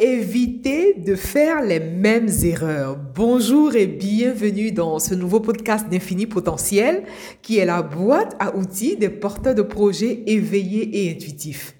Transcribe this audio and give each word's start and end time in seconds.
éviter 0.00 0.94
de 0.94 1.14
faire 1.14 1.62
les 1.62 1.78
mêmes 1.78 2.30
erreurs 2.42 2.98
Bonjour 3.14 3.74
et 3.74 3.86
bienvenue 3.86 4.72
dans 4.72 4.98
ce 4.98 5.14
nouveau 5.14 5.40
podcast 5.40 5.90
d'Infini 5.90 6.26
Potentiel 6.26 7.04
qui 7.42 7.58
est 7.58 7.66
la 7.66 7.82
boîte 7.82 8.34
à 8.40 8.56
outils 8.56 8.96
des 8.96 9.10
porteurs 9.10 9.54
de 9.54 9.60
projets 9.60 10.22
éveillés 10.26 11.04
et 11.04 11.10
intuitifs. 11.14 11.76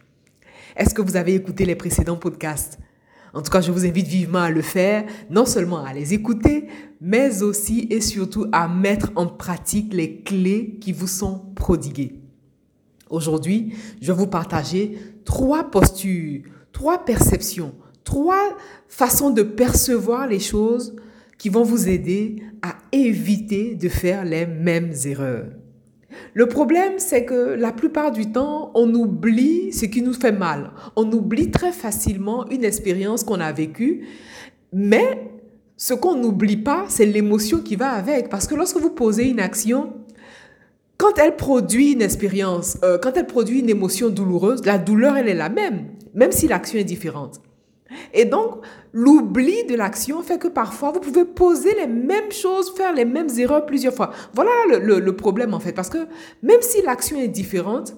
Est-ce 0.77 0.95
que 0.95 1.01
vous 1.01 1.17
avez 1.17 1.35
écouté 1.35 1.65
les 1.65 1.77
précédents 1.77 2.19
podcasts? 2.19 2.79
En 3.33 3.41
tout 3.41 3.51
cas, 3.51 3.63
je 3.63 3.73
vous 3.73 3.87
invite 3.87 4.09
vivement 4.09 4.41
à 4.41 4.51
le 4.51 4.61
faire, 4.61 5.07
non 5.31 5.47
seulement 5.47 5.83
à 5.83 5.95
les 5.95 6.13
écouter, 6.13 6.67
mais 7.01 7.43
aussi 7.43 7.87
et 7.89 8.03
surtout 8.03 8.45
à 8.53 8.69
mettre 8.69 9.13
en 9.17 9.29
pratique 9.29 9.95
les 9.95 10.21
clés 10.21 10.77
qui 10.79 10.93
vous 10.93 11.07
sont 11.07 11.39
prodiguées. 11.55 12.21
Aujourd'hui, 13.09 13.73
je 14.03 14.13
vais 14.13 14.19
vous 14.19 14.27
partager 14.27 14.99
trois 15.25 15.71
postures, 15.71 16.43
trois 16.73 17.05
perceptions, 17.05 17.73
trois 18.05 18.57
façons 18.89 19.31
de 19.31 19.43
percevoir 19.43 20.27
les 20.27 20.41
choses 20.41 20.97
qui 21.39 21.49
vont 21.49 21.63
vous 21.63 21.89
aider 21.89 22.37
à 22.63 22.77
éviter 22.93 23.75
de 23.75 23.89
faire 23.89 24.25
les 24.25 24.47
mêmes 24.47 24.93
erreurs. 25.05 25.47
Le 26.35 26.47
problème, 26.47 26.95
c'est 26.99 27.25
que 27.25 27.55
la 27.55 27.73
plupart 27.73 28.11
du 28.11 28.31
temps, 28.31 28.71
on 28.75 28.93
oublie 28.95 29.73
ce 29.73 29.87
qui 29.87 30.03
nous 30.03 30.13
fait 30.13 30.33
mal. 30.33 30.73
On 30.97 31.11
oublie 31.13 31.51
très 31.51 31.73
facilement 31.73 32.49
une 32.51 32.65
expérience 32.65 33.25
qu'on 33.25 33.41
a 33.41 33.53
vécue, 33.53 34.07
mais 34.73 35.31
ce 35.77 35.95
qu'on 35.95 36.15
n'oublie 36.15 36.59
pas, 36.59 36.85
c'est 36.89 37.07
l'émotion 37.07 37.61
qui 37.61 37.77
va 37.77 37.93
avec. 37.93 38.29
Parce 38.29 38.47
que 38.47 38.55
lorsque 38.55 38.77
vous 38.77 38.91
posez 38.91 39.29
une 39.29 39.41
action, 39.41 39.95
quand 40.99 41.19
elle 41.19 41.37
produit 41.37 41.93
une 41.93 42.03
expérience, 42.03 42.77
euh, 42.85 42.99
quand 42.99 43.17
elle 43.17 43.27
produit 43.27 43.61
une 43.61 43.71
émotion 43.71 44.11
douloureuse, 44.11 44.65
la 44.67 44.77
douleur, 44.77 45.17
elle 45.17 45.29
est 45.29 45.35
la 45.35 45.49
même, 45.49 45.87
même 46.15 46.33
si 46.33 46.49
l'action 46.49 46.79
est 46.79 46.85
différente. 46.85 47.41
Et 48.13 48.25
donc, 48.25 48.65
l'oubli 48.93 49.65
de 49.65 49.75
l'action 49.75 50.23
fait 50.23 50.39
que 50.39 50.49
parfois, 50.49 50.93
vous 50.93 51.01
pouvez 51.01 51.25
poser 51.25 51.75
les 51.75 51.87
mêmes 51.87 52.31
choses, 52.31 52.73
faire 52.77 52.93
les 52.93 53.05
mêmes 53.05 53.29
erreurs 53.39 53.67
plusieurs 53.67 53.95
fois. 53.95 54.11
Voilà 54.35 54.51
le, 54.79 55.17
problème, 55.17 55.55
en 55.55 55.61
fait. 55.61 55.73
Parce 55.73 55.91
que 55.91 56.07
même 56.43 56.61
si 56.63 56.83
l'action 56.83 57.19
est 57.19 57.29
différente, 57.29 57.95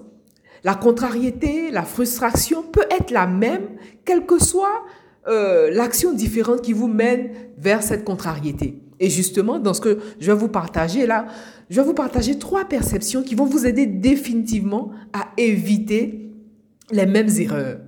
la 0.63 0.75
contrariété, 0.75 1.71
la 1.71 1.83
frustration 1.83 2.63
peut 2.63 2.85
être 2.89 3.11
la 3.11 3.27
même, 3.27 3.67
quelle 4.05 4.25
que 4.25 4.41
soit 4.41 4.83
euh, 5.27 5.69
l'action 5.71 6.13
différente 6.13 6.61
qui 6.61 6.73
vous 6.73 6.87
mène 6.87 7.31
vers 7.57 7.83
cette 7.83 8.03
contrariété. 8.03 8.79
Et 8.99 9.09
justement, 9.09 9.59
dans 9.59 9.73
ce 9.73 9.81
que 9.81 9.99
je 10.19 10.31
vais 10.31 10.37
vous 10.37 10.47
partager 10.47 11.05
là, 11.05 11.27
je 11.69 11.81
vais 11.81 11.85
vous 11.85 11.93
partager 11.93 12.37
trois 12.39 12.65
perceptions 12.65 13.23
qui 13.23 13.35
vont 13.35 13.45
vous 13.45 13.65
aider 13.65 13.85
définitivement 13.85 14.91
à 15.11 15.27
éviter 15.37 16.29
les 16.91 17.05
mêmes 17.05 17.29
erreurs. 17.39 17.79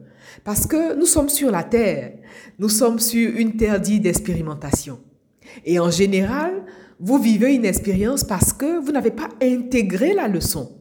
Parce 0.46 0.68
que 0.68 0.96
nous 0.96 1.08
sommes 1.08 1.28
sur 1.28 1.50
la 1.50 1.64
terre, 1.64 2.14
nous 2.60 2.70
sommes 2.70 3.00
sur 3.00 3.36
une 3.36 3.58
terre 3.58 3.82
dite 3.82 4.04
d'expérimentation. 4.04 5.00
Et 5.66 5.80
en 5.80 5.90
général, 5.90 6.64
vous 7.00 7.18
vivez 7.18 7.56
une 7.56 7.66
expérience 7.66 8.24
parce 8.24 8.54
que 8.54 8.80
vous 8.80 8.92
n'avez 8.92 9.10
pas 9.10 9.28
intégré 9.42 10.14
la 10.14 10.28
leçon. 10.28 10.72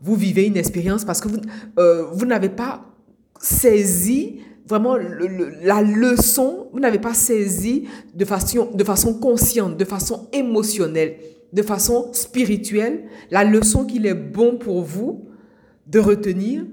Vous 0.00 0.14
vivez 0.14 0.46
une 0.46 0.56
expérience 0.56 1.04
parce 1.04 1.20
que 1.20 1.26
vous, 1.26 1.40
euh, 1.80 2.04
vous 2.12 2.26
n'avez 2.26 2.48
pas 2.48 2.86
saisi 3.40 4.38
vraiment 4.68 4.96
la 4.96 5.82
leçon, 5.82 6.68
vous 6.72 6.78
n'avez 6.78 7.00
pas 7.00 7.14
saisi 7.14 7.88
de 8.14 8.24
façon, 8.24 8.70
de 8.72 8.84
façon 8.84 9.14
consciente, 9.14 9.76
de 9.76 9.84
façon 9.84 10.28
émotionnelle, 10.32 11.16
de 11.52 11.62
façon 11.62 12.12
spirituelle, 12.12 13.04
la 13.32 13.42
leçon 13.42 13.84
qu'il 13.84 14.06
est 14.06 14.14
bon 14.14 14.58
pour 14.58 14.82
vous 14.82 15.24
de 15.88 15.98
retenir 15.98 16.66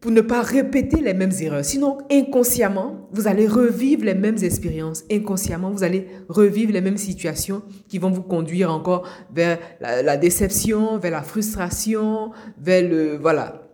pour 0.00 0.10
ne 0.10 0.22
pas 0.22 0.40
répéter 0.40 1.00
les 1.00 1.12
mêmes 1.12 1.32
erreurs. 1.40 1.64
Sinon, 1.64 1.98
inconsciemment, 2.10 3.08
vous 3.12 3.28
allez 3.28 3.46
revivre 3.46 4.02
les 4.04 4.14
mêmes 4.14 4.38
expériences. 4.42 5.04
Inconsciemment, 5.12 5.70
vous 5.70 5.84
allez 5.84 6.06
revivre 6.28 6.72
les 6.72 6.80
mêmes 6.80 6.96
situations 6.96 7.62
qui 7.86 7.98
vont 7.98 8.10
vous 8.10 8.22
conduire 8.22 8.72
encore 8.72 9.06
vers 9.32 9.58
la, 9.80 10.16
déception, 10.16 10.98
vers 10.98 11.10
la 11.10 11.22
frustration, 11.22 12.30
vers 12.58 12.88
le... 12.88 13.18
Voilà. 13.18 13.66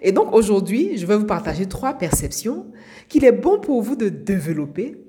Et 0.00 0.12
donc 0.12 0.32
aujourd'hui, 0.32 0.96
je 0.96 1.06
vais 1.06 1.16
vous 1.16 1.26
partager 1.26 1.66
trois 1.66 1.94
perceptions 1.94 2.66
qu'il 3.08 3.24
est 3.24 3.32
bon 3.32 3.58
pour 3.58 3.82
vous 3.82 3.96
de 3.96 4.08
développer. 4.08 5.00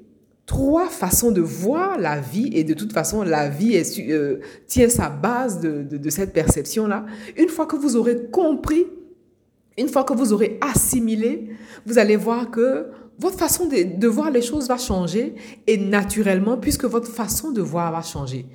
Trois 0.48 0.88
façons 0.90 1.32
de 1.32 1.42
voir 1.42 2.00
la 2.00 2.20
vie 2.20 2.50
et 2.54 2.64
de 2.64 2.74
toute 2.74 2.94
façon, 2.94 3.24
la 3.24 3.50
vie 3.50 3.82
euh, 4.10 4.40
tient 4.68 4.90
sa 4.90 5.10
base 5.10 5.60
de, 5.60 5.82
de 5.82 6.10
cette 6.10 6.34
perception-là. 6.34 7.06
Une 7.38 7.50
fois 7.50 7.66
que 7.68 7.76
vous 7.76 7.96
aurez 7.96 8.28
compris 8.32 8.86
une 9.78 9.90
fois 9.90 10.04
que 10.04 10.14
vous 10.14 10.34
aurez 10.34 10.58
assimilé, 10.62 11.50
vous 11.86 11.98
allez 11.98 12.16
voir 12.16 12.50
que 12.50 12.88
votre 13.20 13.38
façon 13.38 13.68
de, 13.68 14.08
voir 14.08 14.30
les 14.30 14.42
choses 14.42 14.68
va 14.68 14.78
changer 14.78 15.36
et 15.68 15.78
naturellement, 15.78 16.58
puisque 16.58 16.86
votre 16.86 17.10
façon 17.10 17.52
de 17.52 17.62
voir 17.62 17.92
va 17.92 18.02
changer, 18.02 18.46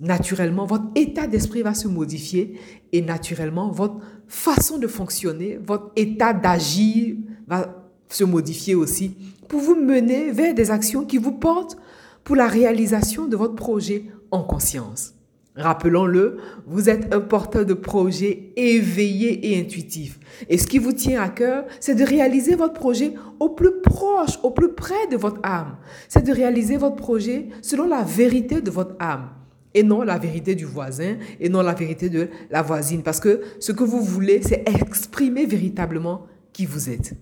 naturellement, 0.00 0.66
votre 0.66 0.86
état 0.94 1.26
d'esprit 1.26 1.62
va 1.62 1.74
se 1.74 1.88
modifier 1.88 2.58
et 2.92 3.02
naturellement, 3.02 3.70
votre 3.70 3.96
façon 4.26 4.78
de 4.78 4.86
fonctionner, 4.86 5.58
votre 5.64 5.90
état 5.96 6.32
d'agir 6.32 7.16
va 7.46 7.84
se 8.08 8.24
modifier 8.24 8.74
aussi 8.74 9.16
pour 9.48 9.60
vous 9.60 9.74
mener 9.74 10.30
vers 10.30 10.54
des 10.54 10.70
actions 10.70 11.04
qui 11.04 11.18
vous 11.18 11.32
portent 11.32 11.76
pour 12.22 12.36
la 12.36 12.46
réalisation 12.46 13.26
de 13.26 13.36
votre 13.36 13.54
projet 13.54 14.06
en 14.30 14.42
conscience. 14.42 15.13
Rappelons-le, 15.56 16.38
vous 16.66 16.88
êtes 16.90 17.14
un 17.14 17.20
porteur 17.20 17.64
de 17.64 17.74
projet 17.74 18.52
éveillé 18.56 19.52
et 19.52 19.60
intuitif. 19.60 20.18
Et 20.48 20.58
ce 20.58 20.66
qui 20.66 20.78
vous 20.78 20.92
tient 20.92 21.22
à 21.22 21.28
cœur, 21.28 21.64
c'est 21.78 21.94
de 21.94 22.02
réaliser 22.02 22.56
votre 22.56 22.72
projet 22.74 23.14
au 23.38 23.50
plus 23.50 23.80
proche, 23.80 24.36
au 24.42 24.50
plus 24.50 24.72
près 24.72 25.06
de 25.12 25.16
votre 25.16 25.38
âme. 25.44 25.76
C'est 26.08 26.24
de 26.24 26.32
réaliser 26.32 26.76
votre 26.76 26.96
projet 26.96 27.46
selon 27.62 27.86
la 27.86 28.02
vérité 28.02 28.60
de 28.60 28.70
votre 28.70 28.96
âme 28.98 29.30
et 29.74 29.84
non 29.84 30.02
la 30.02 30.18
vérité 30.18 30.56
du 30.56 30.64
voisin 30.64 31.16
et 31.38 31.48
non 31.48 31.62
la 31.62 31.74
vérité 31.74 32.08
de 32.08 32.28
la 32.50 32.62
voisine. 32.62 33.04
Parce 33.04 33.20
que 33.20 33.42
ce 33.60 33.70
que 33.70 33.84
vous 33.84 34.02
voulez, 34.02 34.42
c'est 34.42 34.68
exprimer 34.68 35.46
véritablement 35.46 36.26
qui 36.52 36.66
vous 36.66 36.90
êtes. 36.90 37.14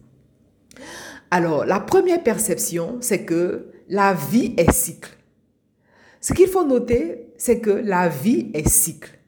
Alors, 1.30 1.66
la 1.66 1.80
première 1.80 2.22
perception, 2.22 2.96
c'est 3.00 3.24
que 3.24 3.66
la 3.90 4.14
vie 4.14 4.54
est 4.56 4.72
cycle. 4.72 5.18
Ce 6.22 6.32
qu'il 6.32 6.46
faut 6.46 6.64
noter, 6.64 7.26
c'est 7.36 7.58
que 7.58 7.70
la 7.70 8.08
vie 8.08 8.50
est 8.54 8.68
cycle. 8.68 9.18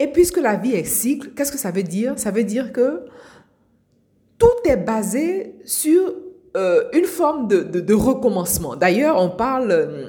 Et 0.00 0.08
puisque 0.08 0.38
la 0.38 0.56
vie 0.56 0.72
est 0.72 0.84
cycle, 0.84 1.30
qu'est-ce 1.30 1.52
que 1.52 1.58
ça 1.58 1.70
veut 1.70 1.84
dire? 1.84 2.14
Ça 2.18 2.32
veut 2.32 2.44
dire 2.44 2.72
que 2.72 3.04
tout 4.36 4.48
est 4.64 4.76
basé 4.76 5.54
sur 5.64 6.12
euh, 6.56 6.82
une 6.92 7.04
forme 7.04 7.46
de, 7.46 7.94
recommencement. 7.94 8.74
D'ailleurs, 8.74 9.16
on 9.22 9.30
parle, 9.30 9.70
euh, 9.70 10.08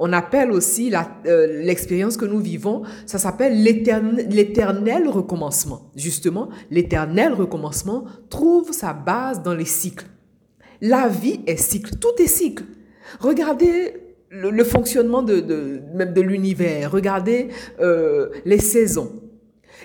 on 0.00 0.12
appelle 0.12 0.50
aussi 0.50 0.92
euh, 1.26 1.62
l'expérience 1.62 2.16
que 2.16 2.24
nous 2.24 2.40
vivons, 2.40 2.82
ça 3.06 3.18
s'appelle 3.18 3.62
l'éternel 3.62 5.08
recommencement. 5.08 5.92
Justement, 5.94 6.48
l'éternel 6.72 7.32
recommencement 7.32 8.06
trouve 8.28 8.72
sa 8.72 8.92
base 8.92 9.40
dans 9.44 9.54
les 9.54 9.64
cycles. 9.64 10.06
La 10.80 11.06
vie 11.06 11.40
est 11.46 11.56
cycle, 11.56 11.94
tout 12.00 12.20
est 12.20 12.26
cycle. 12.26 12.64
Regardez 13.20 14.05
le, 14.42 14.64
fonctionnement 14.64 15.22
de, 15.22 15.80
même 15.94 16.12
de 16.12 16.20
l'univers, 16.20 16.90
regardez 16.90 17.48
euh, 17.80 18.28
les 18.44 18.58
saisons. 18.58 19.12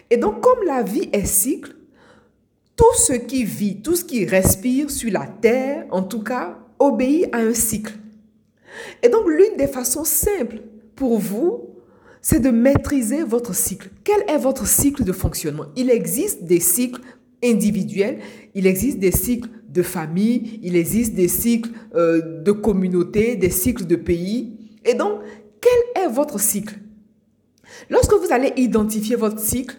Et 0.09 0.17
donc, 0.17 0.41
comme 0.41 0.63
la 0.65 0.83
vie 0.83 1.09
est 1.13 1.25
cycle, 1.25 1.73
tout 2.75 2.95
ce 2.95 3.13
qui 3.13 3.43
vit, 3.43 3.81
tout 3.81 3.95
ce 3.95 4.03
qui 4.03 4.25
respire 4.25 4.89
sur 4.89 5.11
la 5.11 5.25
terre, 5.25 5.85
en 5.91 6.03
tout 6.03 6.23
cas, 6.23 6.57
obéit 6.79 7.33
à 7.33 7.39
un 7.39 7.53
cycle. 7.53 7.93
Et 9.03 9.09
donc, 9.09 9.27
l'une 9.27 9.57
des 9.57 9.67
façons 9.67 10.03
simples 10.03 10.61
pour 10.95 11.19
vous, 11.19 11.67
c'est 12.21 12.39
de 12.39 12.49
maîtriser 12.49 13.23
votre 13.23 13.55
cycle. 13.55 13.89
Quel 14.03 14.21
est 14.27 14.37
votre 14.37 14.67
cycle 14.67 15.03
de 15.03 15.11
fonctionnement? 15.11 15.65
Il 15.75 15.89
existe 15.89 16.43
des 16.43 16.59
cycles 16.59 17.01
individuels, 17.43 18.19
il 18.53 18.67
existe 18.67 18.99
des 18.99 19.11
cycles 19.11 19.49
de 19.71 19.81
famille, 19.81 20.59
il 20.63 20.75
existe 20.75 21.13
des 21.13 21.27
cycles 21.27 21.69
euh, 21.95 22.41
de 22.41 22.51
communauté, 22.51 23.35
des 23.35 23.49
cycles 23.49 23.85
de 23.85 23.95
pays. 23.95 24.57
Et 24.85 24.93
donc, 24.93 25.19
quel 25.61 26.03
est 26.03 26.07
votre 26.07 26.39
cycle? 26.39 26.75
Lorsque 27.89 28.13
vous 28.13 28.31
allez 28.31 28.53
identifier 28.57 29.15
votre 29.15 29.39
cycle, 29.39 29.77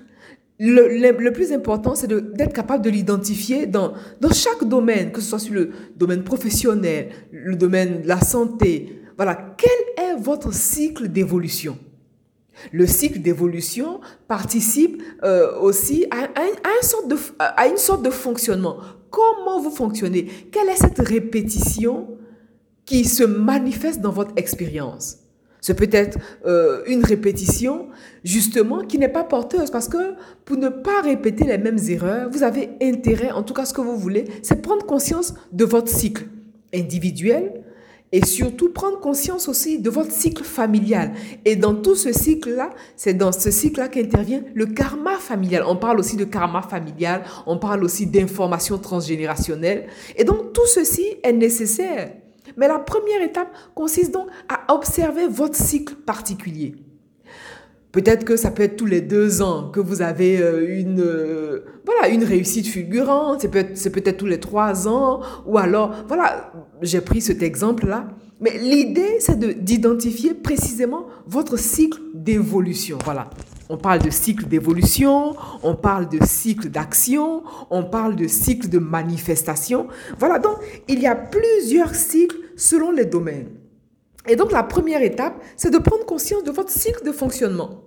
le, 0.58 1.31
plus 1.31 1.52
important, 1.52 1.94
c'est 1.94 2.06
d'être 2.06 2.52
capable 2.52 2.84
de 2.84 2.90
l'identifier 2.90 3.67
dans, 3.67 3.94
dans 4.20 4.32
chaque 4.32 4.64
domaine, 4.64 5.11
que 5.11 5.20
ce 5.20 5.31
soit 5.31 5.38
sur 5.38 5.55
le 5.55 5.70
domaine 5.96 6.22
professionnel, 6.22 7.08
le 7.32 7.56
domaine 7.56 8.02
de 8.02 8.08
la 8.08 8.20
santé. 8.20 9.02
Voilà, 9.17 9.56
quel 9.56 10.05
est 10.05 10.17
votre 10.20 10.55
cycle 10.55 11.08
d'évolution? 11.08 11.78
Le 12.70 12.87
cycle 12.87 13.20
d'évolution 13.20 14.00
participe 14.29 15.03
euh, 15.25 15.59
aussi 15.59 16.06
à, 16.11 16.29
une 17.67 17.76
sorte 17.76 18.03
de, 18.03 18.11
fonctionnement. 18.11 18.76
Comment 19.11 19.61
vous 19.61 19.70
fonctionnez? 19.70 20.26
Quelle 20.50 20.69
est 20.69 20.76
cette 20.76 20.99
répétition 20.99 22.09
qui 22.85 23.05
se 23.05 23.25
manifeste 23.25 24.00
dans 24.00 24.12
votre 24.12 24.32
expérience? 24.37 25.19
C'est 25.61 25.75
peut-être 25.75 26.19
euh, 26.44 26.82
une 26.87 27.05
répétition 27.05 27.88
justement 28.25 28.81
qui 28.85 28.99
n'est 28.99 29.08
pas 29.08 29.23
porteuse 29.23 29.70
parce 29.70 29.88
que 29.88 30.15
pour 30.44 30.56
ne 30.56 30.69
pas 30.69 31.03
répéter 31.03 31.44
les 31.44 31.58
mêmes 31.58 31.79
erreurs, 31.88 32.29
vous 32.31 32.43
avez 32.43 32.70
intérêt, 32.82 33.31
en 33.31 33.44
tout 33.44 33.55
cas 33.55 33.65
ce 33.65 33.73
que 33.73 33.81
vous 33.81 33.97
voulez, 33.97 34.25
c'est 34.43 34.61
prendre 34.61 34.85
conscience 34.85 35.35
de 35.53 35.65
votre 35.65 35.88
cycle 35.88 36.25
individuel 36.75 37.62
et 38.12 38.25
surtout 38.25 38.70
prendre 38.70 39.00
conscience 39.00 39.49
aussi 39.49 39.79
de 39.79 39.91
votre 39.91 40.12
cycle 40.12 40.44
familial. 40.44 41.12
Et 41.44 41.56
dans 41.56 41.75
tout 41.75 41.94
ce 41.94 42.12
cycle-là, 42.12 42.70
c'est 42.94 43.14
dans 43.14 43.32
ce 43.32 43.50
cycle-là 43.50 43.88
qu'intervient 43.88 44.43
le 44.55 44.67
karma 44.67 45.17
familial. 45.17 45.64
On 45.67 45.76
parle 45.76 45.99
aussi 45.99 46.17
de 46.17 46.25
karma 46.25 46.62
familial, 46.62 47.25
on 47.47 47.59
parle 47.59 47.82
aussi 47.85 48.06
d'information 48.06 48.79
transgénérationnelle. 48.79 49.87
Et 50.17 50.25
donc 50.25 50.53
tout 50.53 50.67
ceci 50.67 51.06
est 51.23 51.32
nécessaire. 51.32 52.12
Mais 52.56 52.69
la 52.69 52.79
première 52.79 53.23
étape 53.23 53.49
consiste 53.75 54.12
donc 54.12 54.26
à 54.49 54.75
observer 54.75 55.26
votre 55.26 55.56
cycle 55.56 55.94
particulier. 55.94 56.75
Peut-être 57.93 58.25
que 58.25 58.37
ça 58.37 58.50
peut 58.50 58.62
être 58.62 58.77
tous 58.77 58.87
les 58.87 59.03
deux 59.03 59.43
ans 59.43 59.71
que 59.71 59.79
vous 59.79 60.00
avez 60.00 60.39
euh, 60.41 60.81
une, 60.81 61.00
euh, 61.00 61.61
voilà, 61.85 62.09
une 62.09 62.25
réussite 62.25 62.67
fulgurante. 62.67 63.43
C'est 63.43 63.50
peut-être, 63.50 63.91
peut 63.93 64.12
tous 64.12 64.27
les 64.27 64.41
trois 64.41 64.89
ans. 64.89 65.21
Ou 65.47 65.59
alors, 65.59 65.94
voilà, 66.09 66.53
j'ai 66.81 67.03
pris 67.03 67.21
cet 67.21 67.43
exemple-là. 67.43 68.09
Mais 68.41 68.56
l'idée, 68.59 69.19
c'est 69.21 69.39
de, 69.39 69.53
d'identifier 69.53 70.33
précisément 70.33 71.06
votre 71.27 71.59
cycle 71.59 72.00
d'évolution. 72.15 72.97
Voilà. 73.05 73.29
On 73.69 73.77
parle 73.77 74.00
de 74.00 74.11
cycle 74.11 74.47
d'évolution, 74.47 75.35
on 75.62 75.75
parle 75.75 76.09
de 76.09 76.19
cycle 76.25 76.69
d'action, 76.69 77.43
on 77.71 77.85
parle 77.85 78.17
de 78.17 78.27
cycle 78.27 78.69
de 78.69 78.79
manifestation. 78.79 79.87
Voilà, 80.19 80.39
donc 80.39 80.56
il 80.89 80.99
y 80.99 81.06
a 81.06 81.15
plusieurs 81.15 81.94
cycles 81.94 82.37
selon 82.56 82.91
les 82.91 83.06
domaines. 83.06 83.49
Et 84.28 84.36
donc 84.36 84.52
la 84.52 84.62
première 84.62 85.02
étape, 85.02 85.42
c'est 85.56 85.70
de 85.70 85.78
prendre 85.78 86.04
conscience 86.04 86.44
de 86.44 86.50
votre 86.50 86.70
cycle 86.70 87.04
de 87.04 87.12
fonctionnement. 87.12 87.82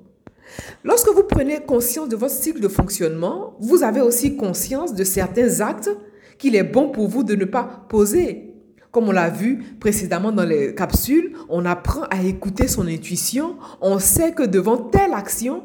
Lorsque 0.84 1.10
vous 1.10 1.24
prenez 1.24 1.60
conscience 1.62 2.10
de 2.10 2.16
votre 2.16 2.34
cycle 2.34 2.60
de 2.60 2.68
fonctionnement, 2.68 3.56
vous 3.60 3.84
avez 3.84 4.02
aussi 4.02 4.38
conscience 4.38 4.94
de 4.94 5.04
certains 5.04 5.62
actes 5.62 5.90
qu'il 6.38 6.56
est 6.56 6.64
bon 6.64 6.90
pour 6.90 7.08
vous 7.08 7.24
de 7.24 7.36
ne 7.36 7.46
pas 7.46 7.86
poser. 7.90 8.54
Comme 8.92 9.10
on 9.10 9.12
l'a 9.12 9.30
vu 9.30 9.64
précédemment 9.80 10.32
dans 10.32 10.46
les 10.46 10.74
capsules, 10.74 11.34
on 11.50 11.66
apprend 11.66 12.04
à 12.04 12.22
écouter 12.24 12.68
son 12.68 12.88
intuition. 12.88 13.58
On 13.82 14.00
sait 14.00 14.32
que 14.32 14.44
devant 14.44 14.78
telle 14.78 15.14
action, 15.14 15.64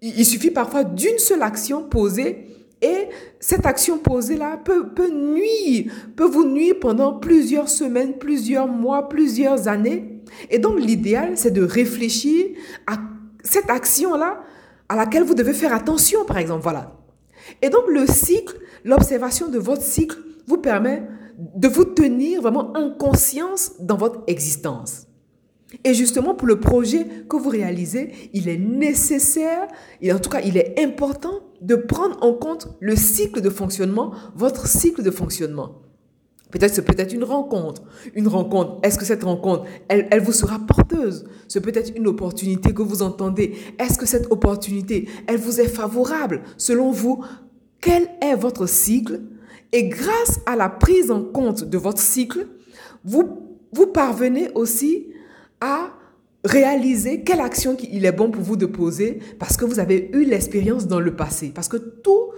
il 0.00 0.24
suffit 0.24 0.50
parfois 0.50 0.84
d'une 0.84 1.18
seule 1.18 1.42
action 1.42 1.82
posée 1.82 2.46
et 2.80 3.08
cette 3.40 3.66
action 3.66 3.98
posée-là 3.98 4.58
peut, 4.64 4.90
peut 4.90 5.10
nuire, 5.10 5.92
peut 6.14 6.28
vous 6.28 6.44
nuire 6.44 6.76
pendant 6.80 7.14
plusieurs 7.14 7.68
semaines, 7.68 8.18
plusieurs 8.18 8.68
mois, 8.68 9.08
plusieurs 9.08 9.66
années. 9.66 10.22
Et 10.50 10.58
donc 10.58 10.78
l'idéal, 10.78 11.32
c'est 11.36 11.50
de 11.50 11.62
réfléchir 11.62 12.46
à 12.86 12.98
cette 13.42 13.68
action-là 13.68 14.42
à 14.88 14.96
laquelle 14.96 15.24
vous 15.24 15.34
devez 15.34 15.54
faire 15.54 15.74
attention, 15.74 16.24
par 16.24 16.38
exemple. 16.38 16.62
Voilà. 16.62 16.92
Et 17.62 17.68
donc 17.68 17.84
le 17.88 18.06
cycle, 18.06 18.56
l'observation 18.84 19.48
de 19.48 19.58
votre 19.58 19.82
cycle 19.82 20.18
vous 20.46 20.58
permet 20.58 21.02
de 21.38 21.68
vous 21.68 21.84
tenir 21.84 22.42
vraiment 22.42 22.72
en 22.76 22.90
conscience 22.90 23.72
dans 23.80 23.96
votre 23.96 24.22
existence. 24.28 25.07
Et 25.84 25.92
justement, 25.92 26.34
pour 26.34 26.48
le 26.48 26.58
projet 26.60 27.06
que 27.28 27.36
vous 27.36 27.50
réalisez, 27.50 28.30
il 28.32 28.48
est 28.48 28.56
nécessaire, 28.56 29.68
et 30.00 30.12
en 30.12 30.18
tout 30.18 30.30
cas, 30.30 30.40
il 30.40 30.56
est 30.56 30.80
important 30.82 31.40
de 31.60 31.74
prendre 31.74 32.16
en 32.22 32.32
compte 32.32 32.68
le 32.80 32.96
cycle 32.96 33.40
de 33.40 33.50
fonctionnement, 33.50 34.12
votre 34.34 34.66
cycle 34.66 35.02
de 35.02 35.10
fonctionnement. 35.10 35.82
Peut-être 36.50 36.74
c'est 36.74 36.84
peut-être 36.84 37.12
une 37.12 37.24
rencontre. 37.24 37.82
Une 38.14 38.28
rencontre, 38.28 38.78
est-ce 38.82 38.98
que 38.98 39.04
cette 39.04 39.24
rencontre, 39.24 39.64
elle, 39.88 40.08
elle 40.10 40.22
vous 40.22 40.32
sera 40.32 40.58
porteuse? 40.58 41.26
C'est 41.46 41.60
peut-être 41.60 41.92
une 41.94 42.06
opportunité 42.06 42.72
que 42.72 42.80
vous 42.80 43.02
entendez. 43.02 43.54
Est-ce 43.78 43.98
que 43.98 44.06
cette 44.06 44.32
opportunité, 44.32 45.08
elle 45.26 45.36
vous 45.36 45.60
est 45.60 45.68
favorable? 45.68 46.42
Selon 46.56 46.90
vous, 46.90 47.22
quel 47.82 48.08
est 48.22 48.34
votre 48.34 48.66
cycle? 48.66 49.20
Et 49.72 49.88
grâce 49.88 50.40
à 50.46 50.56
la 50.56 50.70
prise 50.70 51.10
en 51.10 51.22
compte 51.22 51.64
de 51.64 51.76
votre 51.76 52.00
cycle, 52.00 52.46
vous, 53.04 53.24
vous 53.72 53.86
parvenez 53.86 54.50
aussi 54.54 55.08
à 55.60 55.90
réaliser 56.44 57.22
quelle 57.22 57.40
action 57.40 57.76
il 57.92 58.04
est 58.04 58.12
bon 58.12 58.30
pour 58.30 58.42
vous 58.42 58.56
de 58.56 58.66
poser 58.66 59.18
parce 59.38 59.56
que 59.56 59.64
vous 59.64 59.80
avez 59.80 60.10
eu 60.12 60.24
l'expérience 60.24 60.86
dans 60.86 61.00
le 61.00 61.16
passé. 61.16 61.52
Parce 61.54 61.68
que 61.68 61.76
tout 61.76 62.32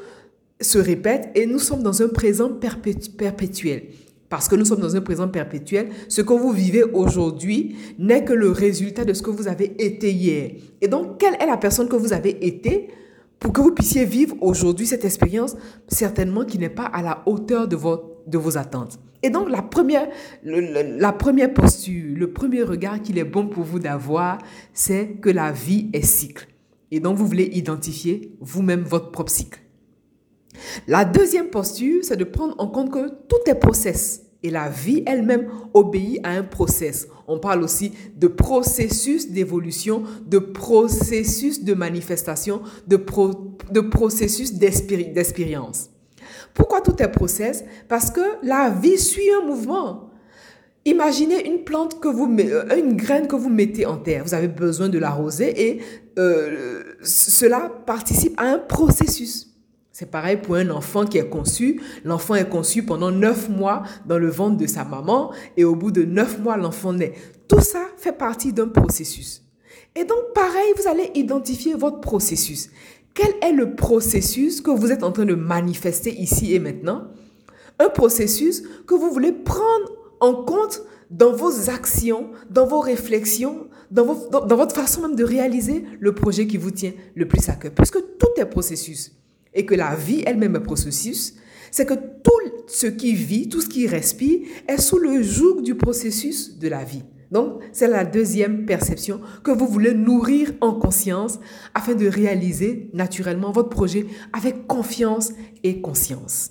se 0.61 0.79
répète 0.79 1.31
et 1.35 1.47
nous 1.47 1.59
sommes 1.59 1.83
dans 1.83 2.03
un 2.03 2.09
présent 2.09 2.51
perpétuel. 2.51 3.85
Parce 4.29 4.47
que 4.49 4.55
nous 4.55 4.65
sommes 4.65 4.81
dans 4.81 4.95
un 4.95 5.01
présent 5.01 5.29
perpétuel, 5.29 5.89
ce 6.09 6.23
que 6.23 6.33
vous 6.33 6.53
vivez 6.53 6.85
aujourd'hui 6.85 7.77
n'est 7.99 8.25
que 8.25 8.33
le 8.33 8.51
résultat 8.51 9.05
de 9.05 9.13
ce 9.13 9.23
que 9.23 9.31
vous 9.31 9.49
avez 9.49 9.75
été 9.85 10.13
hier. 10.13 10.53
Et 10.81 10.87
donc, 10.87 11.19
quelle 11.19 11.35
est 11.35 11.47
la 11.47 11.57
personne 11.57 11.89
que 11.89 11.97
vous 11.97 12.13
avez 12.13 12.47
été 12.47 12.89
pour 13.41 13.53
que 13.53 13.61
vous 13.61 13.73
puissiez 13.73 14.05
vivre 14.05 14.37
aujourd'hui 14.41 14.87
cette 14.87 15.05
expérience, 15.05 15.57
certainement 15.89 16.45
qui 16.45 16.59
n'est 16.59 16.69
pas 16.69 16.85
à 16.85 17.03
la 17.03 17.23
hauteur 17.27 17.67
de, 17.67 17.77
de 18.27 18.39
vos 18.39 18.57
attentes. 18.57 19.01
Et 19.23 19.31
donc, 19.31 19.51
la 19.51 19.63
première, 19.63 20.09
la 20.45 21.13
première 21.13 21.53
posture, 21.53 22.17
le 22.17 22.33
premier 22.33 22.63
regard 22.63 23.03
qu'il 23.03 23.19
est 23.19 23.25
bon 23.25 23.49
pour 23.49 23.65
vous 23.65 23.79
d'avoir, 23.79 24.39
c'est 24.73 25.17
que 25.21 25.29
la 25.29 25.53
vie 25.53 25.91
est 25.93 26.03
cycle. 26.03 26.49
Et 26.91 27.01
donc, 27.01 27.17
vous 27.17 27.27
voulez 27.27 27.51
identifier 27.53 28.33
vous-même 28.41 28.83
votre 28.83 29.11
propre 29.11 29.31
cycle. 29.31 29.61
La 30.87 31.05
deuxième 31.05 31.49
posture, 31.49 32.03
c'est 32.03 32.17
de 32.17 32.25
prendre 32.25 32.55
en 32.59 32.69
compte 32.69 32.91
que 32.91 33.09
tout 33.29 33.39
est 33.47 33.55
process. 33.55 34.27
Et 34.43 34.51
la 34.51 34.71
vie 34.71 35.03
elle-même 35.07 35.49
obéit 35.75 36.21
à 36.25 36.31
un 36.31 36.43
process. 36.43 37.07
On 37.29 37.39
parle 37.39 37.63
aussi 37.63 37.93
de 38.17 38.27
processus 38.27 39.31
d'évolution, 39.31 40.03
de 40.27 40.39
processus 40.39 41.63
de 41.63 41.75
manifestation, 41.75 42.63
de, 42.87 42.97
de 43.71 43.81
processus 43.81 44.55
d'expérience. 44.55 45.91
Pourquoi 46.55 46.81
tout 46.81 46.95
est 47.03 47.09
process? 47.09 47.65
Parce 47.89 48.11
que 48.11 48.21
la 48.43 48.71
vie 48.71 48.99
suit 48.99 49.31
un 49.41 49.47
mouvement. 49.47 50.11
Imaginez 50.85 51.47
une 51.47 51.65
plante 51.65 52.01
que 52.01 52.09
vous, 52.09 52.35
euh, 52.39 52.77
une 52.77 52.97
graine 52.97 53.27
que 53.27 53.37
vous 53.37 53.51
mettez 53.51 53.85
en 53.85 53.99
terre. 53.99 54.25
Vous 54.25 54.35
avez 54.35 54.49
besoin 54.49 54.89
de 54.89 54.99
l'arroser 54.99 55.69
et 55.69 55.83
euh, 56.19 56.83
cela 57.03 57.71
participe 57.87 58.35
à 58.39 58.45
un 58.45 58.59
processus. 58.59 59.49
C'est 59.93 60.11
pareil 60.11 60.39
pour 60.39 60.55
un 60.55 60.71
enfant 60.71 61.05
qui 61.05 61.19
est 61.19 61.29
conçu. 61.29 61.83
L'enfant 62.05 62.35
est 62.35 62.49
conçu 62.49 62.83
pendant 62.83 63.11
neuf 63.11 63.51
mois 63.51 63.83
dans 64.07 64.19
le 64.19 64.31
ventre 64.31 64.57
de 64.57 64.67
sa 64.67 64.85
maman 64.85 65.33
et 65.59 65.65
au 65.65 65.75
bout 65.75 65.91
de 65.91 66.05
neuf 66.05 66.39
mois, 66.39 66.57
l'enfant 66.57 66.95
naît. 66.95 67.13
Tout 67.47 67.61
ça 67.61 67.85
fait 67.99 68.17
partie 68.17 68.55
d'un 68.55 68.69
processus. 68.69 69.43
Et 69.95 70.05
donc, 70.05 70.33
pareil, 70.35 70.73
vous 70.77 70.89
allez 70.89 71.11
identifier 71.15 71.75
votre 71.75 72.01
processus. 72.01 72.71
Quel 73.15 73.35
est 73.43 73.53
le 73.53 73.75
processus 73.75 74.61
que 74.61 74.71
vous 74.71 74.93
êtes 74.93 75.03
en 75.03 75.13
train 75.13 75.25
de 75.25 75.35
manifester 75.35 76.13
ici 76.13 76.55
et 76.55 76.59
maintenant? 76.59 77.09
Un 77.79 77.89
processus 77.89 78.63
que 78.87 78.95
vous 78.95 79.11
voulez 79.11 79.33
prendre 79.33 79.91
en 80.21 80.35
compte 80.35 80.83
dans 81.11 81.33
vos 81.33 81.71
actions, 81.71 82.31
dans 82.51 82.67
vos 82.67 82.81
réflexions, 82.81 83.69
dans, 83.91 84.05
votre 84.05 84.75
façon 84.75 85.03
même 85.03 85.17
de 85.17 85.25
réaliser 85.25 85.85
le 85.99 86.15
projet 86.15 86.47
qui 86.47 86.57
vous 86.57 86.71
tient 86.71 86.93
le 87.15 87.27
plus 87.27 87.49
à 87.49 87.55
cœur. 87.55 87.73
Puisque 87.73 87.99
tout 88.19 88.29
est 88.37 88.47
processus 88.47 89.13
et 89.53 89.67
que 89.67 89.75
la 89.75 89.97
vie 89.97 90.23
elle-même 90.25 90.55
est 90.55 90.61
processus, 90.61 91.35
c'est 91.73 91.87
que 91.87 91.95
tout 91.95 92.31
ce 92.69 92.87
qui 92.87 93.15
vit, 93.15 93.49
tout 93.49 93.61
ce 93.61 93.69
qui 93.69 93.89
respire 93.89 94.47
est 94.69 94.81
sous 94.81 94.99
le 94.99 95.23
joug 95.23 95.63
du 95.63 95.75
processus 95.75 96.59
de 96.59 96.69
la 96.69 96.85
vie. 96.85 97.03
Donc, 97.31 97.63
c'est 97.73 97.87
la 97.87 98.05
deuxième 98.05 98.67
perception 98.67 99.21
que 99.45 99.51
vous 99.51 99.67
voulez 99.67 99.95
nourrir 99.95 100.53
en 100.61 100.75
conscience 100.75 101.39
afin 101.75 101.95
de 101.95 102.09
réaliser 102.09 102.91
naturellement 102.93 103.53
votre 103.53 103.69
projet 103.69 104.07
avec 104.33 104.67
confiance 104.67 105.33
et 105.63 105.81
conscience. 105.81 106.51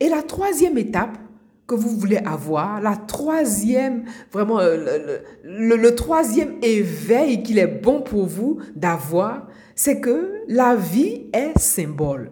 Et 0.00 0.08
la 0.08 0.22
troisième 0.22 0.78
étape 0.78 1.18
que 1.66 1.74
vous 1.74 1.90
voulez 1.90 2.18
avoir, 2.18 2.80
la 2.80 2.96
troisième, 2.96 4.04
vraiment, 4.30 4.60
euh, 4.60 5.18
le, 5.44 5.76
le 5.76 5.94
troisième 5.94 6.54
éveil 6.62 7.42
qu'il 7.42 7.58
est 7.58 7.66
bon 7.66 8.02
pour 8.02 8.26
vous 8.26 8.58
d'avoir, 8.74 9.48
c'est 9.74 10.00
que 10.00 10.32
la 10.48 10.74
vie 10.74 11.26
est 11.32 11.58
symbole. 11.58 12.30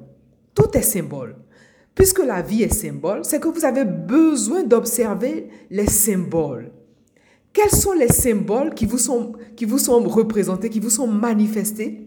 Tout 0.54 0.76
est 0.76 0.82
symbole. 0.82 1.36
Puisque 1.94 2.24
la 2.24 2.42
vie 2.42 2.62
est 2.62 2.72
symbole, 2.72 3.24
c'est 3.24 3.40
que 3.40 3.48
vous 3.48 3.64
avez 3.64 3.84
besoin 3.84 4.62
d'observer 4.62 5.48
les 5.70 5.86
symboles. 5.86 6.72
Quels 7.52 7.70
sont 7.70 7.92
les 7.92 8.08
symboles 8.08 8.74
qui 8.74 8.86
vous 8.86 8.98
sont, 8.98 9.32
représentés, 10.06 10.68
qui 10.68 10.80
vous 10.80 10.90
sont 10.90 11.08
manifestés 11.08 12.06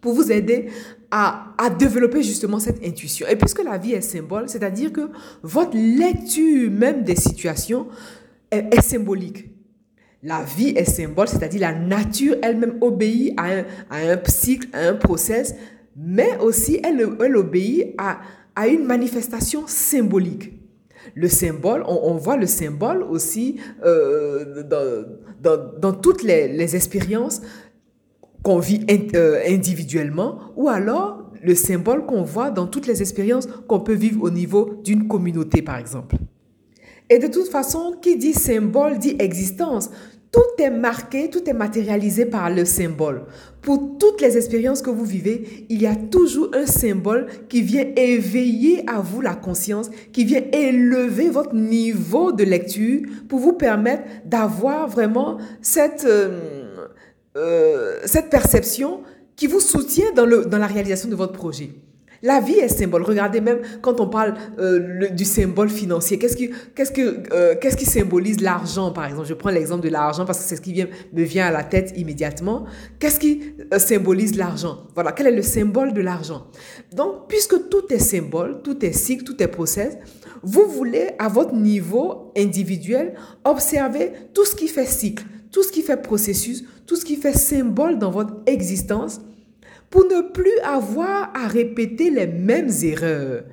pour 0.00 0.14
vous 0.14 0.32
aider 0.32 0.66
à, 1.10 1.54
à, 1.56 1.70
développer 1.70 2.22
justement 2.22 2.58
cette 2.58 2.84
intuition? 2.84 3.26
Et 3.28 3.36
puisque 3.36 3.62
la 3.62 3.78
vie 3.78 3.92
est 3.92 4.00
symbole, 4.00 4.48
c'est-à-dire 4.48 4.92
que 4.92 5.08
votre 5.42 5.76
lecture 5.76 6.70
même 6.70 7.04
des 7.04 7.16
situations 7.16 7.86
est 8.50 8.80
symbolique. 8.82 9.50
La 10.24 10.42
vie 10.42 10.70
est 10.70 10.84
symbole, 10.84 11.28
c'est-à-dire 11.28 11.60
la 11.60 11.74
nature 11.74 12.36
elle-même 12.42 12.78
obéit 12.80 13.34
à 13.36 13.64
un, 13.90 14.18
cycle, 14.26 14.68
à 14.72 14.88
un 14.88 14.94
process, 14.94 15.54
mais 15.96 16.38
aussi 16.38 16.80
elle, 16.82 17.36
obéit 17.36 17.94
à 17.98 18.68
une 18.68 18.84
manifestation 18.84 19.64
symbolique. 19.66 20.61
Le 21.14 21.28
symbole, 21.28 21.84
on, 21.86 22.14
voit 22.14 22.36
le 22.36 22.46
symbole 22.46 23.02
aussi 23.02 23.60
euh, 23.84 24.62
dans, 25.40 25.92
toutes 25.92 26.22
les, 26.22 26.48
les 26.48 26.76
expériences 26.76 27.42
qu'on 28.42 28.58
vit 28.58 28.84
euh, 29.14 29.40
individuellement 29.46 30.38
ou 30.56 30.68
alors 30.68 31.30
le 31.42 31.54
symbole 31.54 32.06
qu'on 32.06 32.22
voit 32.22 32.50
dans 32.50 32.66
toutes 32.66 32.86
les 32.86 33.00
expériences 33.00 33.46
qu'on 33.66 33.80
peut 33.80 33.94
vivre 33.94 34.22
au 34.22 34.30
niveau 34.30 34.80
d'une 34.84 35.08
communauté, 35.08 35.62
par 35.62 35.76
exemple. 35.76 36.16
Et 37.10 37.18
de 37.18 37.26
toute 37.26 37.48
façon, 37.48 37.96
qui 38.00 38.16
dit 38.16 38.32
symbole 38.32 38.98
dit 38.98 39.16
existence. 39.18 39.90
Tout 40.32 40.62
est 40.62 40.70
marqué, 40.70 41.28
tout 41.28 41.46
est 41.48 41.52
matérialisé 41.52 42.24
par 42.24 42.48
le 42.48 42.64
symbole. 42.64 43.26
Pour 43.60 43.98
toutes 43.98 44.22
les 44.22 44.38
expériences 44.38 44.80
que 44.80 44.88
vous 44.88 45.04
vivez, 45.04 45.66
il 45.68 45.82
y 45.82 45.86
a 45.86 45.94
toujours 45.94 46.48
un 46.54 46.64
symbole 46.64 47.26
qui 47.50 47.60
vient 47.60 47.84
éveiller 47.96 48.82
à 48.88 49.00
vous 49.00 49.20
la 49.20 49.34
conscience, 49.34 49.90
qui 50.10 50.24
vient 50.24 50.42
élever 50.52 51.28
votre 51.28 51.54
niveau 51.54 52.32
de 52.32 52.44
lecture 52.44 53.02
pour 53.28 53.40
vous 53.40 53.52
permettre 53.52 54.04
d'avoir 54.24 54.88
vraiment 54.88 55.36
cette, 55.60 56.06
euh, 56.06 56.86
euh, 57.36 58.00
cette 58.06 58.30
perception 58.30 59.02
qui 59.36 59.46
vous 59.46 59.60
soutient 59.60 60.12
dans, 60.16 60.24
le, 60.24 60.46
dans 60.46 60.58
la 60.58 60.66
réalisation 60.66 61.10
de 61.10 61.14
votre 61.14 61.34
projet. 61.34 61.70
La 62.22 62.40
vie 62.40 62.54
est 62.54 62.68
symbole. 62.68 63.02
Regardez 63.02 63.40
même 63.40 63.60
quand 63.80 64.00
on 64.00 64.08
parle 64.08 64.34
euh, 64.58 65.08
du 65.10 65.24
symbole 65.24 65.68
financier, 65.68 66.18
euh, 66.22 67.54
qu'est-ce 67.60 67.76
qui 67.76 67.84
symbolise 67.84 68.40
l'argent, 68.40 68.92
par 68.92 69.06
exemple? 69.06 69.26
Je 69.26 69.34
prends 69.34 69.50
l'exemple 69.50 69.82
de 69.82 69.88
l'argent 69.88 70.24
parce 70.24 70.38
que 70.38 70.44
c'est 70.44 70.56
ce 70.56 70.60
qui 70.60 70.72
vient, 70.72 70.86
me 71.12 71.22
vient 71.24 71.46
à 71.46 71.50
la 71.50 71.64
tête 71.64 71.92
immédiatement. 71.96 72.64
Qu'est-ce 73.00 73.18
qui 73.18 73.54
euh, 73.72 73.78
symbolise 73.78 74.36
l'argent? 74.36 74.86
Voilà, 74.94 75.10
quel 75.12 75.26
est 75.26 75.36
le 75.36 75.42
symbole 75.42 75.92
de 75.92 76.00
l'argent? 76.00 76.46
Donc, 76.94 77.28
puisque 77.28 77.68
tout 77.68 77.92
est 77.92 77.98
symbole, 77.98 78.62
tout 78.62 78.84
est 78.84 78.92
cycle, 78.92 79.24
tout 79.24 79.42
est 79.42 79.48
process, 79.48 79.98
vous 80.44 80.66
voulez, 80.68 81.10
à 81.18 81.28
votre 81.28 81.54
niveau 81.54 82.32
individuel, 82.36 83.14
observer 83.44 84.12
tout 84.32 84.44
ce 84.44 84.54
qui 84.54 84.68
fait 84.68 84.86
cycle, 84.86 85.24
tout 85.50 85.62
ce 85.62 85.72
qui 85.72 85.82
fait 85.82 86.00
processus, 86.00 86.64
tout 86.86 86.96
ce 86.96 87.04
qui 87.04 87.16
fait 87.16 87.36
symbole 87.36 87.98
dans 87.98 88.10
votre 88.10 88.34
existence 88.46 89.20
pour 89.92 90.06
ne 90.06 90.22
plus 90.32 90.58
avoir 90.64 91.30
à 91.34 91.46
répéter 91.46 92.10
les 92.10 92.26
mêmes 92.26 92.70
erreurs. 92.82 93.44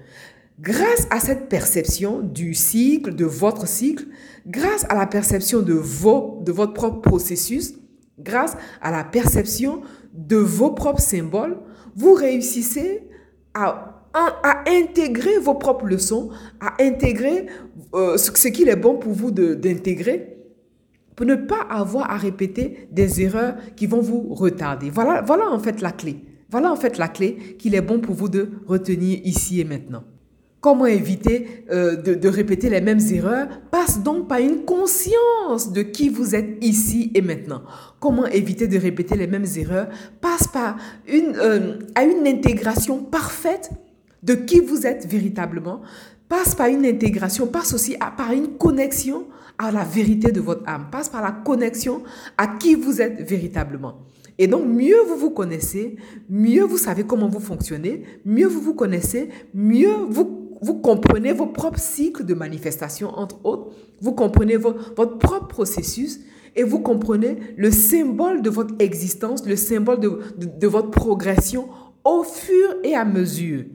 Grâce 0.60 1.06
à 1.12 1.20
cette 1.20 1.50
perception 1.50 2.22
du 2.22 2.54
cycle, 2.54 3.14
de 3.14 3.26
votre 3.26 3.68
cycle, 3.68 4.06
grâce 4.48 4.86
à 4.90 4.96
la 4.96 5.06
perception 5.06 5.62
de, 5.62 5.74
vos, 5.74 6.42
de 6.44 6.54
votre 6.54 6.74
propre 6.74 7.02
processus, 7.02 7.76
grâce 8.18 8.56
à 8.82 8.90
la 8.90 9.04
perception 9.04 9.82
de 10.14 10.38
vos 10.38 10.72
propres 10.72 11.02
symboles, 11.02 11.58
vous 11.96 12.14
réussissez 12.14 13.04
à, 13.54 13.96
intégrer 14.66 15.40
vos 15.40 15.56
propres 15.56 15.86
leçons, 15.86 16.30
à 16.62 16.82
intégrer 16.82 17.48
euh, 17.94 18.18
ce, 18.18 18.32
ce 18.34 18.48
qu'il 18.48 18.70
est 18.70 18.76
bon 18.76 18.98
pour 18.98 19.12
vous 19.14 19.32
d'intégrer 19.32 20.38
pour 21.16 21.26
ne 21.26 21.36
pas 21.36 21.62
avoir 21.70 22.10
à 22.10 22.16
répéter 22.16 22.88
des 22.92 23.22
erreurs 23.22 23.56
qui 23.76 23.88
vont 23.88 24.00
vous 24.00 24.34
retarder. 24.34 24.90
Voilà, 24.90 25.22
voilà 25.22 25.52
en 25.52 25.60
fait 25.60 25.82
la 25.82 25.92
clé. 25.92 26.24
Voilà 26.52 26.72
en 26.72 26.76
fait 26.76 26.98
la 26.98 27.08
clé 27.08 27.56
qu'il 27.60 27.76
est 27.76 27.82
bon 27.82 28.00
pour 28.00 28.16
vous 28.16 28.30
de 28.30 28.50
retenir 28.68 29.20
ici 29.24 29.60
et 29.60 29.64
maintenant. 29.64 30.04
Comment 30.62 30.88
éviter 30.88 31.64
euh, 31.72 31.96
de, 31.96 32.28
répéter 32.28 32.70
les 32.70 32.82
mêmes 32.82 33.00
erreurs 33.12 33.48
passe 33.72 34.04
donc 34.04 34.28
par 34.28 34.40
une 34.40 34.66
conscience 34.66 35.72
de 35.72 35.82
qui 35.82 36.10
vous 36.10 36.36
êtes 36.36 36.58
ici 36.62 37.12
et 37.14 37.22
maintenant. 37.22 37.62
Comment 38.02 38.26
éviter 38.26 38.68
de 38.68 38.78
répéter 38.78 39.16
les 39.16 39.28
mêmes 39.28 39.46
erreurs 39.56 39.88
passe 40.20 40.48
par 40.48 40.76
une, 41.08 41.34
euh, 41.38 41.80
à 41.96 42.04
une 42.04 42.28
intégration 42.28 43.02
parfaite 43.04 43.70
de 44.22 44.34
qui 44.34 44.60
vous 44.60 44.86
êtes 44.86 45.08
véritablement, 45.08 45.80
passe 46.28 46.56
par 46.56 46.68
une 46.68 46.86
intégration, 46.86 47.48
passe 47.48 47.74
aussi 47.74 47.96
par 48.18 48.34
une 48.34 48.58
connexion 48.58 49.28
à 49.58 49.72
la 49.72 49.86
vérité 49.86 50.34
de 50.34 50.42
votre 50.42 50.68
âme, 50.68 50.88
passe 50.92 51.08
par 51.08 51.22
la 51.22 51.32
connexion 51.32 52.04
à 52.38 52.48
qui 52.48 52.76
vous 52.76 53.02
êtes 53.02 53.22
véritablement. 53.22 53.96
Et 54.42 54.48
donc, 54.48 54.66
mieux 54.66 55.02
vous 55.06 55.18
vous 55.18 55.32
connaissez, 55.32 55.98
mieux 56.30 56.64
vous 56.64 56.78
savez 56.78 57.04
comment 57.04 57.28
vous 57.28 57.42
fonctionnez, 57.42 58.04
mieux 58.24 58.48
vous 58.48 58.62
vous 58.62 58.74
connaissez, 58.74 59.28
mieux 59.54 59.94
vous, 60.10 60.80
comprenez 60.82 61.34
vos 61.34 61.48
propres 61.48 61.78
cycles 61.78 62.24
de 62.24 62.34
manifestation, 62.34 63.10
entre 63.10 63.46
autres, 63.46 63.76
vous 64.00 64.14
comprenez 64.14 64.56
votre 64.56 65.18
propre 65.18 65.48
processus 65.48 66.22
et 66.56 66.64
vous 66.64 66.80
comprenez 66.80 67.38
le 67.58 67.70
symbole 67.70 68.42
de 68.42 68.50
votre 68.50 68.74
existence, 68.80 69.46
le 69.46 69.58
symbole 69.58 70.00
de 70.00 70.68
votre 70.68 70.90
progression 70.90 71.68
au 72.06 72.24
fur 72.24 72.76
et 72.84 72.96
à 72.96 73.04
mesure. 73.04 73.66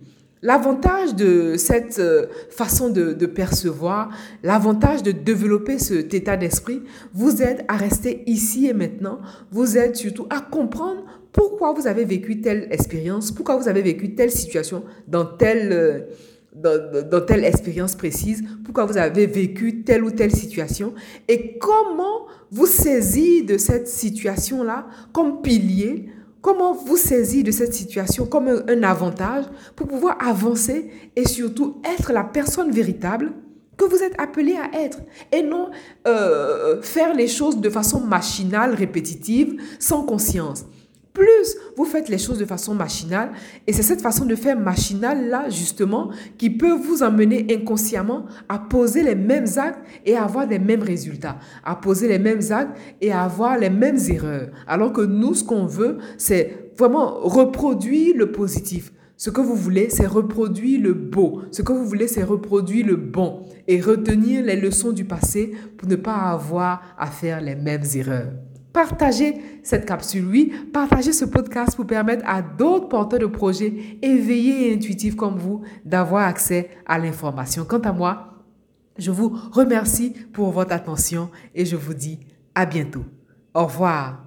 L'avantage 0.45 1.15
de 1.15 1.57
cette 1.57 1.99
euh, 1.99 2.27
façon 2.51 2.91
de, 2.91 3.15
percevoir, 3.25 4.11
l'avantage 4.43 5.03
de 5.03 5.11
développer 5.11 5.79
cet 5.79 6.13
état 6.13 6.37
d'esprit, 6.37 6.83
vous 7.15 7.41
aide 7.41 7.65
à 7.67 7.79
rester 7.79 8.23
ici 8.27 8.67
et 8.67 8.75
maintenant, 8.75 9.21
vous 9.51 9.79
aide 9.79 9.97
surtout 9.97 10.27
à 10.29 10.43
comprendre 10.43 11.03
pourquoi 11.33 11.73
vous 11.73 11.87
avez 11.87 12.05
vécu 12.05 12.43
telle 12.43 12.69
expérience, 12.71 13.33
pourquoi 13.33 13.57
vous 13.57 13.69
avez 13.69 13.81
vécu 13.81 14.15
telle 14.15 14.31
situation 14.31 14.85
dans 15.09 15.25
telle, 15.25 15.73
euh, 15.73 16.01
dans, 16.55 17.09
dans 17.09 17.25
telle 17.25 17.43
expérience 17.43 17.97
précise, 17.97 18.45
pourquoi 18.67 18.85
vous 18.85 18.99
avez 18.99 19.27
vécu 19.27 19.83
telle 19.83 20.05
ou 20.05 20.11
telle 20.11 20.37
situation 20.37 20.93
et 21.27 21.57
comment 21.57 22.27
vous 22.51 22.67
saisir 22.67 23.47
de 23.47 23.57
cette 23.57 23.89
situation-là 23.89 24.89
comme 25.11 25.41
pilier 25.41 26.11
Comment 26.45 26.75
vous 26.75 26.99
saisir 26.99 27.43
de 27.43 27.51
cette 27.51 27.73
situation 27.73 28.27
comme 28.27 28.49
un, 28.49 28.83
avantage 28.83 29.47
pour 29.75 29.89
pouvoir 29.89 30.19
avancer 30.21 30.91
et 31.17 31.27
surtout 31.27 31.81
être 31.99 32.13
la 32.13 32.23
personne 32.23 32.71
véritable 32.71 33.33
que 33.79 33.87
vous 33.87 34.03
êtes 34.03 34.13
appelé 34.21 34.55
à 34.57 34.79
être 34.79 34.99
et 35.33 35.43
non 35.43 35.71
euh, 36.07 36.83
faire 36.83 37.15
les 37.15 37.29
choses 37.29 37.63
de 37.63 37.71
façon 37.71 38.01
machinale, 38.01 38.75
répétitive, 38.75 39.59
sans 39.79 40.03
conscience 40.03 40.67
vous 41.77 41.85
faites 41.85 42.09
les 42.09 42.19
choses 42.19 42.39
de 42.39 42.45
façon 42.45 42.75
machinale. 42.75 43.33
Et 43.67 43.73
c'est 43.73 43.83
cette 43.83 44.01
façon 44.01 44.25
de 44.25 44.35
faire 44.35 44.59
machinale-là, 44.59 45.49
justement, 45.51 46.11
qui 46.39 46.51
peut 46.51 46.73
vous 46.73 47.03
emmener 47.03 47.47
inconsciemment 47.51 48.27
à 48.49 48.59
poser 48.59 49.03
les 49.03 49.15
mêmes 49.15 49.47
actes 49.57 49.81
et 50.05 50.17
avoir 50.17 50.47
les 50.47 50.59
mêmes 50.59 50.83
résultats. 50.83 51.39
À 51.65 51.77
poser 51.77 52.09
les 52.09 52.19
mêmes 52.19 52.43
actes 52.51 52.77
et 53.01 53.13
à 53.13 53.23
avoir 53.23 53.59
les 53.59 53.71
mêmes 53.71 53.99
erreurs. 54.09 54.49
Alors 54.67 54.93
que 54.93 55.03
nous, 55.03 55.35
ce 55.35 55.45
qu'on 55.45 55.67
veut, 55.67 55.99
c'est 56.19 56.73
vraiment 56.77 57.21
reproduire 57.21 58.15
le 58.17 58.33
positif. 58.33 58.93
Ce 59.17 59.31
que 59.31 59.41
vous 59.41 59.55
voulez, 59.55 59.91
c'est 59.91 60.07
reproduire 60.07 60.83
le 60.83 60.93
beau. 60.93 61.43
Ce 61.53 61.63
que 61.63 61.73
vous 61.73 61.87
voulez, 61.87 62.09
c'est 62.09 62.25
reproduire 62.25 62.87
le 62.87 62.97
bon. 62.97 63.47
Et 63.69 63.81
retenir 63.81 64.45
les 64.45 64.57
leçons 64.57 64.93
du 64.93 65.05
passé 65.05 65.53
pour 65.79 65.89
ne 65.89 65.97
pas 65.97 66.33
avoir 66.33 66.83
à 66.99 67.07
faire 67.07 67.41
les 67.41 67.55
mêmes 67.55 67.85
erreurs. 67.95 68.33
Partagez 68.75 69.40
cette 69.62 69.87
capsule, 69.87 70.26
oui, 70.26 70.52
partagez 70.73 71.12
ce 71.12 71.25
podcast 71.25 71.76
pour 71.76 71.87
permettre 71.87 72.25
à 72.26 72.43
d'autres 72.43 72.88
porteurs 72.88 73.21
de 73.21 73.26
projets 73.26 73.73
éveillés 74.02 74.69
et 74.69 74.75
intuitifs 74.75 75.14
comme 75.14 75.38
vous 75.38 75.62
d'avoir 75.85 76.26
accès 76.26 76.71
à 76.85 76.99
l'information. 76.99 77.64
Quant 77.64 77.78
à 77.78 77.93
moi, 77.93 78.43
je 78.99 79.12
vous 79.12 79.38
remercie 79.52 80.12
pour 80.33 80.50
votre 80.50 80.73
attention 80.73 81.31
et 81.54 81.64
je 81.64 81.76
vous 81.76 81.95
dis 81.95 82.19
à 82.57 82.66
bientôt. 82.66 83.04
Au 83.54 83.66
revoir. 83.66 84.24